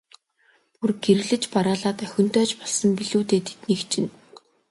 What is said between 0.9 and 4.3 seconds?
гэрлэж бараалаад охинтой ч болсон билүү дээ, тэднийх чинь.